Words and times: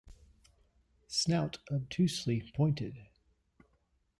Snout 1.07 1.59
obtusely 1.69 2.41
pointed. 2.55 3.05